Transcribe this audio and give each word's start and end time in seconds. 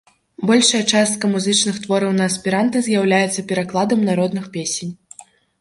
Большая 0.51 0.79
частка 0.91 1.29
музычных 1.33 1.77
твораў 1.83 2.11
на 2.21 2.25
эсперанта 2.31 2.83
з'яўляюцца 2.89 3.47
перакладам 3.53 3.99
народных 4.11 4.53
песень. 4.57 4.91